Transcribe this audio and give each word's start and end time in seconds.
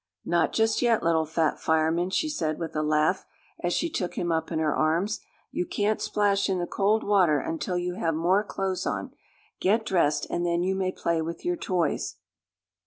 "Not 0.25 0.51
just 0.51 0.81
yet, 0.81 1.03
little 1.03 1.27
fat 1.27 1.59
fireman," 1.59 2.09
she 2.09 2.27
said 2.27 2.57
with 2.57 2.75
a 2.75 2.81
laugh, 2.81 3.23
as 3.63 3.71
she 3.71 3.87
took 3.87 4.15
him 4.15 4.31
up 4.31 4.51
in 4.51 4.57
her 4.57 4.75
arms. 4.75 5.19
"You 5.51 5.63
can't 5.63 6.01
splash 6.01 6.49
in 6.49 6.57
the 6.57 6.65
cold 6.65 7.03
water 7.03 7.37
until 7.37 7.77
you 7.77 7.93
have 7.93 8.15
more 8.15 8.43
clothes 8.43 8.87
on. 8.87 9.13
Get 9.59 9.85
dressed 9.85 10.25
and 10.31 10.43
then 10.43 10.63
you 10.63 10.73
may 10.73 10.91
play 10.91 11.21
with 11.21 11.45
your 11.45 11.55
toys." 11.55 12.15